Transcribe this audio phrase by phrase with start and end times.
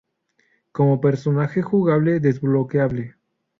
[0.71, 3.17] Como personaje jugable desbloqueable.